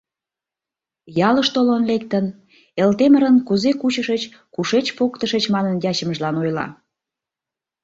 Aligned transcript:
—Ялыш 1.27 1.47
толын 1.55 1.83
лектын,— 1.89 2.25
Элтемырын 2.81 3.35
кузе 3.47 3.71
кучышыч, 3.81 4.21
кушеч 4.55 4.85
поктышыч 4.97 5.43
манын 5.53 5.75
ячымыжлан 5.91 6.35
ойла. 6.41 6.67